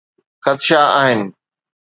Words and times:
خدشا 0.43 0.81
آهن. 0.99 1.21